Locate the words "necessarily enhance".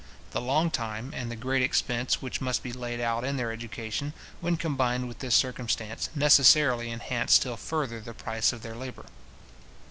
6.15-7.33